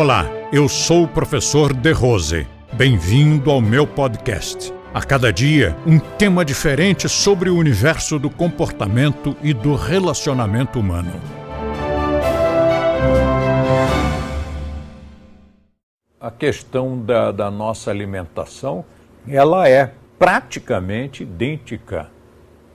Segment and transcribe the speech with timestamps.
[0.00, 2.46] Olá, eu sou o professor De Rose.
[2.72, 4.72] Bem-vindo ao meu podcast.
[4.94, 11.10] A cada dia, um tema diferente sobre o universo do comportamento e do relacionamento humano.
[16.20, 18.84] A questão da, da nossa alimentação,
[19.26, 22.08] ela é praticamente idêntica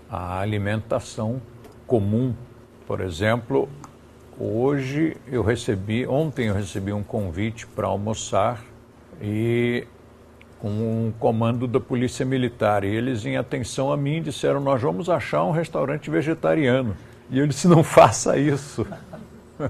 [0.10, 1.42] à alimentação
[1.88, 2.36] comum.
[2.86, 3.70] Por exemplo,
[4.40, 8.64] Hoje eu recebi, ontem eu recebi um convite para almoçar
[9.22, 9.86] e
[10.60, 12.84] com um comando da Polícia Militar.
[12.84, 16.96] E eles, em atenção a mim, disseram: Nós vamos achar um restaurante vegetariano.
[17.30, 18.88] E eu disse: Não faça isso.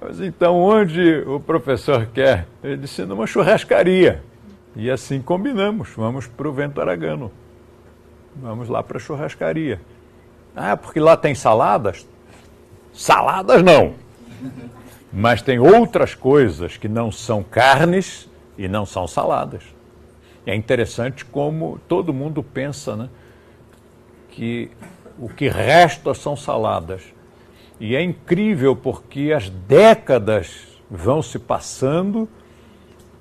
[0.00, 2.48] Mas então, onde o professor quer?
[2.64, 4.24] Ele disse: Numa churrascaria.
[4.74, 7.30] E assim combinamos: Vamos para o Vento Aragano.
[8.34, 9.80] Vamos lá para a churrascaria.
[10.54, 12.06] Ah, porque lá tem saladas?
[12.96, 13.94] Saladas não.
[15.12, 19.62] Mas tem outras coisas que não são carnes e não são saladas.
[20.46, 23.08] É interessante como todo mundo pensa né,
[24.30, 24.70] que
[25.18, 27.02] o que resta são saladas.
[27.78, 32.26] E é incrível porque as décadas vão se passando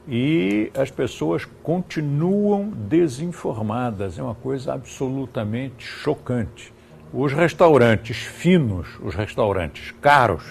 [0.08, 4.18] e as pessoas continuam desinformadas.
[4.18, 6.75] É uma coisa absolutamente chocante.
[7.14, 10.44] Os restaurantes finos, os restaurantes caros,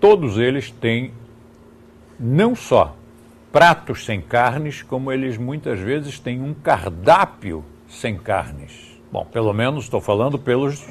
[0.00, 1.12] todos eles têm
[2.18, 2.96] não só
[3.52, 9.00] pratos sem carnes, como eles muitas vezes têm um cardápio sem carnes.
[9.10, 10.84] Bom, pelo menos estou falando pelos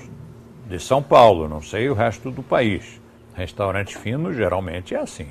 [0.68, 3.00] de São Paulo, não sei o resto do país.
[3.34, 5.28] Restaurante fino geralmente é assim.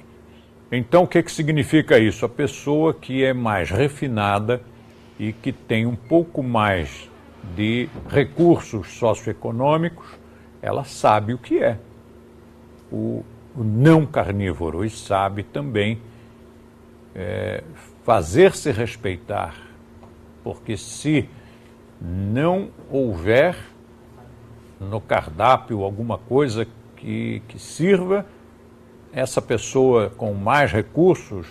[0.71, 2.25] Então, o que, que significa isso?
[2.25, 4.62] A pessoa que é mais refinada
[5.19, 7.11] e que tem um pouco mais
[7.55, 10.07] de recursos socioeconômicos,
[10.61, 11.79] ela sabe o que é.
[12.91, 13.25] O,
[13.57, 16.01] o não carnívoro e sabe também
[17.15, 17.63] é,
[18.05, 19.55] fazer-se respeitar,
[20.45, 21.29] porque se
[22.01, 23.56] não houver
[24.79, 28.27] no cardápio alguma coisa que, que sirva,
[29.12, 31.47] essa pessoa com mais recursos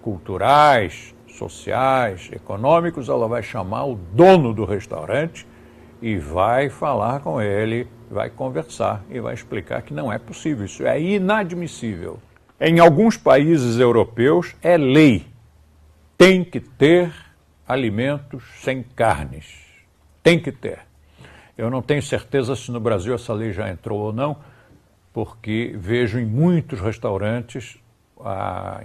[0.00, 5.46] culturais, sociais, econômicos, ela vai chamar o dono do restaurante
[6.02, 10.84] e vai falar com ele, vai conversar e vai explicar que não é possível, isso
[10.86, 12.18] é inadmissível.
[12.60, 15.26] Em alguns países europeus é lei,
[16.16, 17.12] tem que ter
[17.66, 19.46] alimentos sem carnes,
[20.22, 20.80] tem que ter.
[21.56, 24.36] Eu não tenho certeza se no Brasil essa lei já entrou ou não,
[25.12, 27.78] porque vejo em muitos restaurantes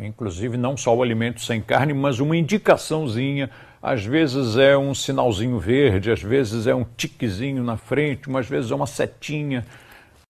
[0.02, 3.50] inclusive não só o alimento sem carne, mas uma indicaçãozinha.
[3.82, 8.72] Às vezes é um sinalzinho verde, às vezes é um tiquezinho na frente, às vezes
[8.72, 9.66] é uma setinha,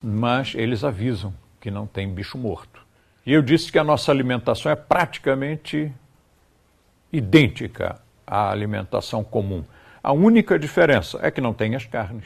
[0.04, 2.82] mas eles avisam que não tem bicho morto.
[3.26, 5.92] E eu disse que a nossa alimentação é praticamente
[7.12, 9.64] idêntica à alimentação comum.
[10.04, 12.26] A única diferença é que não tem as carnes.